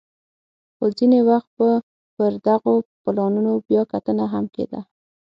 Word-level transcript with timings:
خو 0.75 0.85
ځیني 0.97 1.19
وخت 1.29 1.49
به 1.57 1.69
پر 2.15 2.31
دغو 2.47 2.73
پلانونو 3.03 3.53
بیا 3.67 3.83
کتنه 3.91 4.25
هم 4.33 4.45
کېده 4.55 4.81